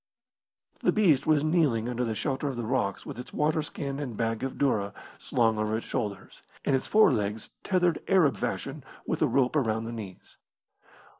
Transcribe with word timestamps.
The 0.79 0.91
beast 0.91 1.27
was 1.27 1.43
kneeling 1.43 1.87
under 1.87 2.03
the 2.03 2.15
shelter 2.15 2.47
of 2.47 2.55
the 2.55 2.65
rocks 2.65 3.05
with 3.05 3.19
its 3.19 3.31
waterskin 3.31 3.99
and 3.99 4.17
bag 4.17 4.41
of 4.41 4.53
doora 4.53 4.93
slung 5.19 5.59
over 5.59 5.77
its 5.77 5.85
shoulders, 5.85 6.41
and 6.65 6.75
its 6.75 6.87
forelegs 6.87 7.51
tethered 7.63 8.01
Arab 8.07 8.37
fashion 8.37 8.83
with 9.05 9.21
a 9.21 9.27
rope 9.27 9.55
around 9.55 9.85
the 9.85 9.91
knees. 9.91 10.37